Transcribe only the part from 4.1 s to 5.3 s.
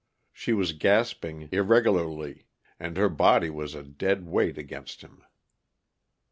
weight against him.